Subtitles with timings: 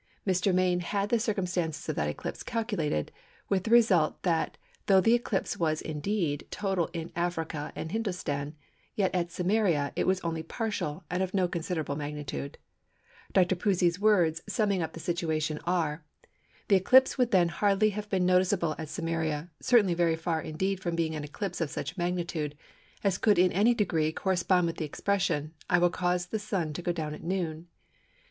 [0.25, 0.51] Mr.
[0.51, 3.11] Main had the circumstances of that eclipse calculated,
[3.49, 8.55] with the result that though the eclipse was indeed total in Africa and Hindostan,
[8.95, 12.57] yet at Samaria it was only partial and of no considerable magnitude.
[13.31, 13.55] Dr.
[13.55, 18.89] Pusey's words, summing up the situation are:—"The eclipse then would hardly have been noticeable at
[18.89, 22.57] Samaria, certainly very far indeed from being an eclipse of such magnitude,
[23.03, 26.81] as could in any degree correspond with the expression, 'I will cause the Sun to
[26.81, 27.67] go down at noon.